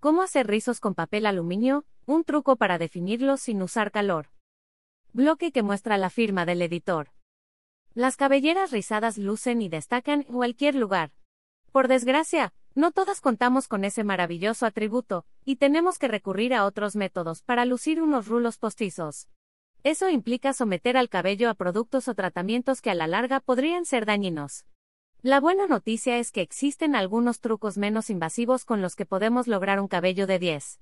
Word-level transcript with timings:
¿Cómo 0.00 0.22
hacer 0.22 0.46
rizos 0.46 0.78
con 0.78 0.94
papel 0.94 1.26
aluminio? 1.26 1.84
Un 2.06 2.22
truco 2.22 2.54
para 2.54 2.78
definirlos 2.78 3.40
sin 3.40 3.60
usar 3.62 3.90
calor. 3.90 4.28
Bloque 5.12 5.50
que 5.50 5.64
muestra 5.64 5.98
la 5.98 6.08
firma 6.08 6.46
del 6.46 6.62
editor. 6.62 7.10
Las 7.94 8.16
cabelleras 8.16 8.70
rizadas 8.70 9.18
lucen 9.18 9.60
y 9.60 9.68
destacan 9.68 10.20
en 10.20 10.34
cualquier 10.34 10.76
lugar. 10.76 11.10
Por 11.72 11.88
desgracia, 11.88 12.52
no 12.76 12.92
todas 12.92 13.20
contamos 13.20 13.66
con 13.66 13.84
ese 13.84 14.04
maravilloso 14.04 14.66
atributo, 14.66 15.26
y 15.44 15.56
tenemos 15.56 15.98
que 15.98 16.06
recurrir 16.06 16.54
a 16.54 16.64
otros 16.64 16.94
métodos 16.94 17.42
para 17.42 17.64
lucir 17.64 18.00
unos 18.00 18.28
rulos 18.28 18.56
postizos. 18.56 19.26
Eso 19.82 20.08
implica 20.10 20.52
someter 20.52 20.96
al 20.96 21.08
cabello 21.08 21.50
a 21.50 21.54
productos 21.54 22.06
o 22.06 22.14
tratamientos 22.14 22.82
que 22.82 22.90
a 22.90 22.94
la 22.94 23.08
larga 23.08 23.40
podrían 23.40 23.84
ser 23.84 24.06
dañinos. 24.06 24.64
La 25.22 25.40
buena 25.40 25.66
noticia 25.66 26.18
es 26.18 26.30
que 26.30 26.42
existen 26.42 26.94
algunos 26.94 27.40
trucos 27.40 27.76
menos 27.76 28.08
invasivos 28.08 28.64
con 28.64 28.80
los 28.80 28.94
que 28.94 29.04
podemos 29.04 29.48
lograr 29.48 29.80
un 29.80 29.88
cabello 29.88 30.28
de 30.28 30.38
10. 30.38 30.80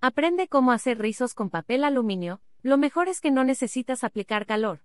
Aprende 0.00 0.46
cómo 0.46 0.70
hacer 0.70 1.00
rizos 1.00 1.34
con 1.34 1.50
papel 1.50 1.82
aluminio, 1.82 2.40
lo 2.62 2.78
mejor 2.78 3.08
es 3.08 3.20
que 3.20 3.32
no 3.32 3.42
necesitas 3.42 4.04
aplicar 4.04 4.46
calor. 4.46 4.82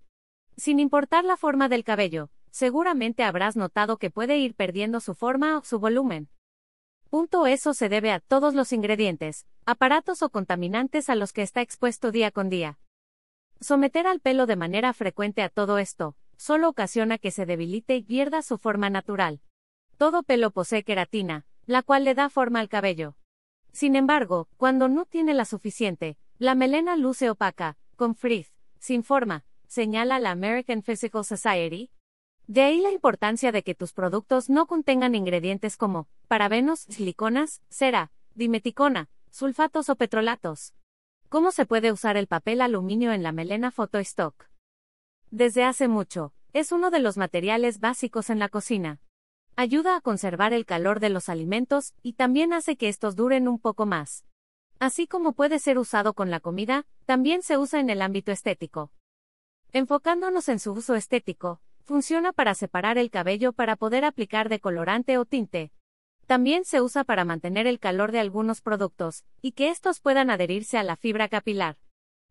Sin 0.55 0.79
importar 0.79 1.25
la 1.25 1.37
forma 1.37 1.69
del 1.69 1.83
cabello, 1.83 2.31
seguramente 2.49 3.21
habrás 3.21 3.55
notado 3.55 3.97
que 3.97 4.09
puede 4.09 4.39
ir 4.39 4.55
perdiendo 4.55 4.99
su 4.99 5.13
forma 5.13 5.59
o 5.59 5.63
su 5.63 5.77
volumen. 5.77 6.29
Punto 7.11 7.45
eso 7.45 7.75
se 7.75 7.89
debe 7.89 8.11
a 8.11 8.19
todos 8.19 8.55
los 8.55 8.73
ingredientes, 8.73 9.45
aparatos 9.67 10.23
o 10.23 10.31
contaminantes 10.31 11.07
a 11.11 11.15
los 11.15 11.33
que 11.33 11.43
está 11.43 11.61
expuesto 11.61 12.11
día 12.11 12.31
con 12.31 12.49
día. 12.49 12.79
Someter 13.59 14.07
al 14.07 14.21
pelo 14.21 14.47
de 14.47 14.55
manera 14.55 14.91
frecuente 14.93 15.43
a 15.43 15.49
todo 15.49 15.77
esto, 15.77 16.15
solo 16.37 16.69
ocasiona 16.69 17.17
que 17.17 17.31
se 17.31 17.45
debilite 17.45 17.95
y 17.95 18.03
pierda 18.03 18.41
su 18.41 18.57
forma 18.57 18.89
natural. 18.89 19.41
Todo 19.97 20.23
pelo 20.23 20.51
posee 20.51 20.83
queratina, 20.83 21.45
la 21.65 21.83
cual 21.83 22.05
le 22.05 22.15
da 22.15 22.29
forma 22.29 22.59
al 22.59 22.69
cabello. 22.69 23.15
Sin 23.73 23.95
embargo, 23.95 24.47
cuando 24.57 24.87
no 24.87 25.05
tiene 25.05 25.33
la 25.33 25.45
suficiente, 25.45 26.17
la 26.37 26.55
melena 26.55 26.95
luce 26.95 27.29
opaca, 27.29 27.77
con 27.95 28.15
frizz, 28.15 28.53
sin 28.79 29.03
forma, 29.03 29.43
señala 29.67 30.19
la 30.19 30.31
American 30.31 30.81
Physical 30.81 31.25
Society. 31.25 31.91
De 32.47 32.61
ahí 32.61 32.79
la 32.79 32.91
importancia 32.91 33.51
de 33.51 33.63
que 33.63 33.75
tus 33.75 33.91
productos 33.91 34.49
no 34.49 34.67
contengan 34.67 35.15
ingredientes 35.15 35.75
como 35.75 36.07
parabenos, 36.27 36.81
siliconas, 36.81 37.61
cera, 37.69 38.11
dimeticona, 38.35 39.09
sulfatos 39.31 39.89
o 39.89 39.95
petrolatos. 39.95 40.73
¿Cómo 41.27 41.51
se 41.51 41.65
puede 41.65 41.91
usar 41.91 42.15
el 42.15 42.27
papel 42.27 42.61
aluminio 42.61 43.11
en 43.11 43.23
la 43.23 43.33
melena 43.33 43.71
Photostock? 43.71 44.47
Desde 45.31 45.65
hace 45.65 45.87
mucho, 45.89 46.33
es 46.53 46.71
uno 46.71 46.89
de 46.89 46.99
los 46.99 47.17
materiales 47.17 47.79
básicos 47.79 48.29
en 48.29 48.39
la 48.39 48.47
cocina. 48.47 49.01
Ayuda 49.57 49.97
a 49.97 50.01
conservar 50.01 50.53
el 50.53 50.65
calor 50.65 50.99
de 50.99 51.09
los 51.09 51.27
alimentos 51.27 51.93
y 52.01 52.13
también 52.13 52.53
hace 52.53 52.77
que 52.77 52.87
estos 52.87 53.15
duren 53.15 53.47
un 53.47 53.59
poco 53.59 53.85
más. 53.85 54.23
Así 54.79 55.07
como 55.07 55.33
puede 55.33 55.59
ser 55.59 55.79
usado 55.79 56.13
con 56.13 56.29
la 56.29 56.39
comida, 56.39 56.85
también 57.05 57.41
se 57.41 57.57
usa 57.57 57.79
en 57.79 57.89
el 57.89 58.01
ámbito 58.01 58.31
estético. 58.31 58.91
Enfocándonos 59.73 60.47
en 60.47 60.59
su 60.59 60.71
uso 60.71 60.95
estético, 60.95 61.59
funciona 61.83 62.31
para 62.31 62.53
separar 62.53 62.97
el 62.97 63.09
cabello 63.09 63.51
para 63.51 63.75
poder 63.75 64.05
aplicar 64.05 64.47
decolorante 64.47 65.17
o 65.17 65.25
tinte. 65.25 65.71
También 66.25 66.63
se 66.63 66.81
usa 66.81 67.03
para 67.03 67.25
mantener 67.25 67.67
el 67.67 67.79
calor 67.79 68.11
de 68.11 68.19
algunos 68.19 68.61
productos, 68.61 69.25
y 69.41 69.53
que 69.53 69.69
estos 69.69 69.99
puedan 69.99 70.29
adherirse 70.29 70.77
a 70.77 70.83
la 70.83 70.95
fibra 70.95 71.27
capilar. 71.27 71.77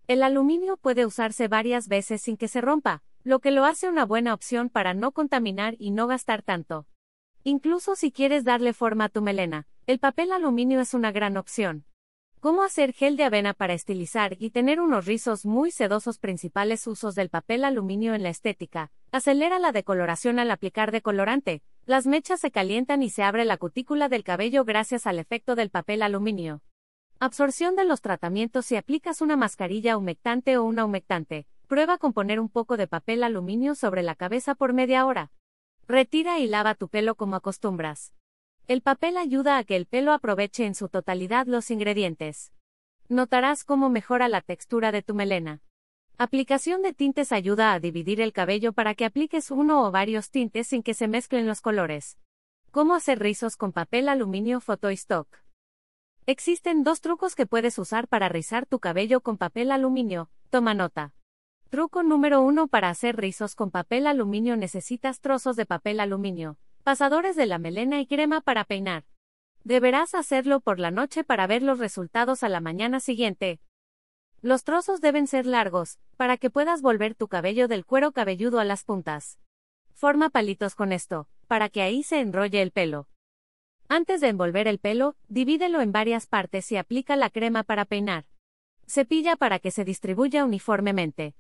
El 0.08 0.22
aluminio 0.22 0.76
puede 0.76 1.04
usarse 1.04 1.48
varias 1.48 1.88
veces 1.88 2.22
sin 2.22 2.36
que 2.36 2.46
se 2.46 2.60
rompa, 2.60 3.02
lo 3.24 3.40
que 3.40 3.50
lo 3.50 3.64
hace 3.64 3.88
una 3.88 4.04
buena 4.04 4.34
opción 4.34 4.70
para 4.70 4.94
no 4.94 5.10
contaminar 5.10 5.74
y 5.80 5.90
no 5.90 6.06
gastar 6.06 6.42
tanto. 6.42 6.86
Incluso 7.42 7.96
si 7.96 8.12
quieres 8.12 8.44
darle 8.44 8.72
forma 8.72 9.06
a 9.06 9.08
tu 9.08 9.20
melena, 9.20 9.66
el 9.88 9.98
papel 9.98 10.30
aluminio 10.30 10.80
es 10.80 10.94
una 10.94 11.10
gran 11.10 11.36
opción. 11.36 11.86
¿Cómo 12.38 12.62
hacer 12.62 12.92
gel 12.92 13.16
de 13.16 13.24
avena 13.24 13.52
para 13.52 13.74
estilizar 13.74 14.36
y 14.38 14.50
tener 14.50 14.80
unos 14.80 15.06
rizos 15.06 15.44
muy 15.44 15.72
sedosos? 15.72 16.18
Principales 16.18 16.86
usos 16.86 17.16
del 17.16 17.28
papel 17.28 17.64
aluminio 17.64 18.14
en 18.14 18.22
la 18.22 18.28
estética. 18.28 18.92
Acelera 19.10 19.58
la 19.58 19.72
decoloración 19.72 20.38
al 20.38 20.52
aplicar 20.52 20.92
decolorante. 20.92 21.62
Las 21.84 22.06
mechas 22.06 22.38
se 22.38 22.52
calientan 22.52 23.02
y 23.02 23.10
se 23.10 23.24
abre 23.24 23.44
la 23.44 23.56
cutícula 23.56 24.08
del 24.08 24.22
cabello 24.22 24.64
gracias 24.64 25.04
al 25.08 25.18
efecto 25.18 25.56
del 25.56 25.70
papel 25.70 26.02
aluminio. 26.02 26.62
Absorción 27.18 27.76
de 27.76 27.84
los 27.86 28.02
tratamientos 28.02 28.66
si 28.66 28.76
aplicas 28.76 29.22
una 29.22 29.36
mascarilla 29.36 29.96
humectante 29.96 30.58
o 30.58 30.64
una 30.64 30.84
humectante. 30.84 31.46
Prueba 31.66 31.96
con 31.96 32.12
poner 32.12 32.38
un 32.38 32.50
poco 32.50 32.76
de 32.76 32.86
papel 32.86 33.24
aluminio 33.24 33.74
sobre 33.74 34.02
la 34.02 34.14
cabeza 34.14 34.54
por 34.54 34.74
media 34.74 35.06
hora. 35.06 35.32
Retira 35.88 36.38
y 36.40 36.46
lava 36.46 36.74
tu 36.74 36.88
pelo 36.88 37.14
como 37.14 37.34
acostumbras. 37.36 38.12
El 38.68 38.82
papel 38.82 39.16
ayuda 39.16 39.56
a 39.56 39.64
que 39.64 39.76
el 39.76 39.86
pelo 39.86 40.12
aproveche 40.12 40.66
en 40.66 40.74
su 40.74 40.90
totalidad 40.90 41.46
los 41.46 41.70
ingredientes. 41.70 42.52
Notarás 43.08 43.64
cómo 43.64 43.88
mejora 43.88 44.28
la 44.28 44.42
textura 44.42 44.92
de 44.92 45.00
tu 45.00 45.14
melena. 45.14 45.62
Aplicación 46.18 46.82
de 46.82 46.92
tintes 46.92 47.32
ayuda 47.32 47.72
a 47.72 47.80
dividir 47.80 48.20
el 48.20 48.34
cabello 48.34 48.74
para 48.74 48.94
que 48.94 49.06
apliques 49.06 49.50
uno 49.50 49.86
o 49.86 49.90
varios 49.90 50.30
tintes 50.30 50.66
sin 50.66 50.82
que 50.82 50.92
se 50.92 51.08
mezclen 51.08 51.46
los 51.46 51.62
colores. 51.62 52.18
¿Cómo 52.72 52.94
hacer 52.94 53.20
rizos 53.20 53.56
con 53.56 53.72
papel 53.72 54.10
aluminio 54.10 54.60
Photostock? 54.60 55.45
Existen 56.28 56.82
dos 56.82 57.00
trucos 57.00 57.36
que 57.36 57.46
puedes 57.46 57.78
usar 57.78 58.08
para 58.08 58.28
rizar 58.28 58.66
tu 58.66 58.80
cabello 58.80 59.20
con 59.20 59.38
papel 59.38 59.70
aluminio, 59.70 60.28
toma 60.50 60.74
nota. 60.74 61.14
Truco 61.70 62.02
número 62.02 62.42
1 62.42 62.66
para 62.66 62.88
hacer 62.88 63.14
rizos 63.14 63.54
con 63.54 63.70
papel 63.70 64.08
aluminio 64.08 64.56
necesitas 64.56 65.20
trozos 65.20 65.54
de 65.54 65.66
papel 65.66 66.00
aluminio, 66.00 66.58
pasadores 66.82 67.36
de 67.36 67.46
la 67.46 67.58
melena 67.58 68.00
y 68.00 68.08
crema 68.08 68.40
para 68.40 68.64
peinar. 68.64 69.04
Deberás 69.62 70.16
hacerlo 70.16 70.58
por 70.58 70.80
la 70.80 70.90
noche 70.90 71.22
para 71.22 71.46
ver 71.46 71.62
los 71.62 71.78
resultados 71.78 72.42
a 72.42 72.48
la 72.48 72.60
mañana 72.60 72.98
siguiente. 72.98 73.60
Los 74.42 74.64
trozos 74.64 75.00
deben 75.00 75.28
ser 75.28 75.46
largos, 75.46 76.00
para 76.16 76.38
que 76.38 76.50
puedas 76.50 76.82
volver 76.82 77.14
tu 77.14 77.28
cabello 77.28 77.68
del 77.68 77.86
cuero 77.86 78.10
cabelludo 78.10 78.58
a 78.58 78.64
las 78.64 78.82
puntas. 78.82 79.38
Forma 79.92 80.30
palitos 80.30 80.74
con 80.74 80.90
esto, 80.90 81.28
para 81.46 81.68
que 81.68 81.82
ahí 81.82 82.02
se 82.02 82.18
enrolle 82.18 82.62
el 82.62 82.72
pelo. 82.72 83.06
Antes 83.88 84.20
de 84.20 84.28
envolver 84.28 84.66
el 84.66 84.78
pelo, 84.78 85.14
divídelo 85.28 85.80
en 85.80 85.92
varias 85.92 86.26
partes 86.26 86.72
y 86.72 86.76
aplica 86.76 87.14
la 87.14 87.30
crema 87.30 87.62
para 87.62 87.84
peinar. 87.84 88.26
Cepilla 88.86 89.36
para 89.36 89.58
que 89.60 89.70
se 89.70 89.84
distribuya 89.84 90.44
uniformemente. 90.44 91.34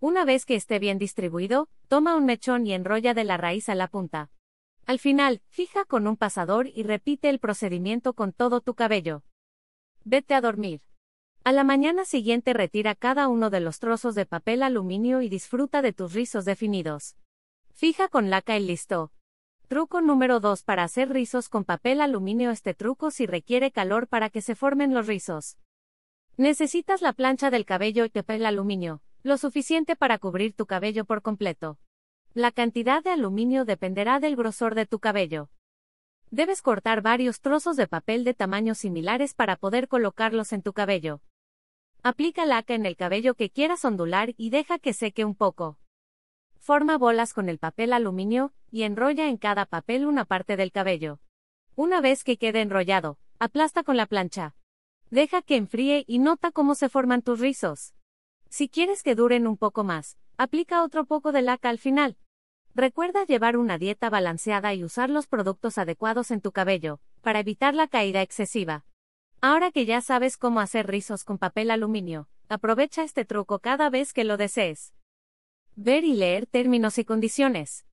Una 0.00 0.24
vez 0.24 0.46
que 0.46 0.56
esté 0.56 0.78
bien 0.78 0.98
distribuido, 0.98 1.68
toma 1.86 2.16
un 2.16 2.24
mechón 2.24 2.66
y 2.66 2.72
enrolla 2.72 3.14
de 3.14 3.24
la 3.24 3.36
raíz 3.36 3.68
a 3.68 3.74
la 3.74 3.86
punta. 3.86 4.30
Al 4.86 4.98
final, 4.98 5.42
fija 5.48 5.84
con 5.84 6.08
un 6.08 6.16
pasador 6.16 6.68
y 6.74 6.82
repite 6.82 7.28
el 7.28 7.38
procedimiento 7.38 8.14
con 8.14 8.32
todo 8.32 8.60
tu 8.60 8.74
cabello. 8.74 9.22
Vete 10.04 10.34
a 10.34 10.40
dormir. 10.40 10.80
A 11.44 11.52
la 11.52 11.64
mañana 11.64 12.04
siguiente 12.04 12.52
retira 12.52 12.94
cada 12.94 13.28
uno 13.28 13.50
de 13.50 13.60
los 13.60 13.78
trozos 13.78 14.14
de 14.14 14.26
papel 14.26 14.62
aluminio 14.62 15.22
y 15.22 15.28
disfruta 15.28 15.82
de 15.82 15.92
tus 15.92 16.14
rizos 16.14 16.44
definidos. 16.44 17.16
Fija 17.72 18.08
con 18.08 18.28
laca 18.28 18.56
y 18.58 18.66
listo. 18.66 19.12
Truco 19.70 20.00
número 20.00 20.40
2 20.40 20.64
para 20.64 20.82
hacer 20.82 21.10
rizos 21.10 21.48
con 21.48 21.62
papel 21.62 22.00
aluminio. 22.00 22.50
Este 22.50 22.74
truco 22.74 23.12
si 23.12 23.26
requiere 23.26 23.70
calor 23.70 24.08
para 24.08 24.28
que 24.28 24.42
se 24.42 24.56
formen 24.56 24.92
los 24.92 25.06
rizos. 25.06 25.58
Necesitas 26.36 27.02
la 27.02 27.12
plancha 27.12 27.50
del 27.50 27.64
cabello 27.64 28.04
y 28.04 28.08
papel 28.08 28.46
aluminio, 28.46 29.00
lo 29.22 29.38
suficiente 29.38 29.94
para 29.94 30.18
cubrir 30.18 30.54
tu 30.54 30.66
cabello 30.66 31.04
por 31.04 31.22
completo. 31.22 31.78
La 32.34 32.50
cantidad 32.50 33.00
de 33.04 33.10
aluminio 33.10 33.64
dependerá 33.64 34.18
del 34.18 34.34
grosor 34.34 34.74
de 34.74 34.86
tu 34.86 34.98
cabello. 34.98 35.50
Debes 36.32 36.62
cortar 36.62 37.00
varios 37.00 37.40
trozos 37.40 37.76
de 37.76 37.86
papel 37.86 38.24
de 38.24 38.34
tamaños 38.34 38.78
similares 38.78 39.34
para 39.34 39.54
poder 39.54 39.86
colocarlos 39.86 40.52
en 40.52 40.62
tu 40.62 40.72
cabello. 40.72 41.20
Aplica 42.02 42.44
laca 42.44 42.74
en 42.74 42.86
el 42.86 42.96
cabello 42.96 43.36
que 43.36 43.50
quieras 43.50 43.84
ondular 43.84 44.34
y 44.36 44.50
deja 44.50 44.80
que 44.80 44.92
seque 44.92 45.24
un 45.24 45.36
poco. 45.36 45.78
Forma 46.70 46.98
bolas 46.98 47.34
con 47.34 47.48
el 47.48 47.58
papel 47.58 47.92
aluminio, 47.92 48.52
y 48.70 48.84
enrolla 48.84 49.26
en 49.26 49.38
cada 49.38 49.66
papel 49.66 50.06
una 50.06 50.24
parte 50.24 50.56
del 50.56 50.70
cabello. 50.70 51.18
Una 51.74 52.00
vez 52.00 52.22
que 52.22 52.36
quede 52.36 52.60
enrollado, 52.60 53.18
aplasta 53.40 53.82
con 53.82 53.96
la 53.96 54.06
plancha. 54.06 54.54
Deja 55.10 55.42
que 55.42 55.56
enfríe 55.56 56.04
y 56.06 56.20
nota 56.20 56.52
cómo 56.52 56.76
se 56.76 56.88
forman 56.88 57.22
tus 57.22 57.40
rizos. 57.40 57.96
Si 58.50 58.68
quieres 58.68 59.02
que 59.02 59.16
duren 59.16 59.48
un 59.48 59.56
poco 59.56 59.82
más, 59.82 60.16
aplica 60.36 60.84
otro 60.84 61.06
poco 61.06 61.32
de 61.32 61.42
laca 61.42 61.70
al 61.70 61.78
final. 61.78 62.16
Recuerda 62.72 63.24
llevar 63.24 63.56
una 63.56 63.76
dieta 63.76 64.08
balanceada 64.08 64.72
y 64.72 64.84
usar 64.84 65.10
los 65.10 65.26
productos 65.26 65.76
adecuados 65.76 66.30
en 66.30 66.40
tu 66.40 66.52
cabello, 66.52 67.00
para 67.20 67.40
evitar 67.40 67.74
la 67.74 67.88
caída 67.88 68.22
excesiva. 68.22 68.84
Ahora 69.40 69.72
que 69.72 69.86
ya 69.86 70.00
sabes 70.02 70.36
cómo 70.36 70.60
hacer 70.60 70.86
rizos 70.86 71.24
con 71.24 71.36
papel 71.36 71.72
aluminio, 71.72 72.28
aprovecha 72.48 73.02
este 73.02 73.24
truco 73.24 73.58
cada 73.58 73.90
vez 73.90 74.12
que 74.12 74.22
lo 74.22 74.36
desees. 74.36 74.94
Ver 75.76 76.04
y 76.04 76.14
leer 76.14 76.46
términos 76.46 76.98
y 76.98 77.04
condiciones. 77.04 77.86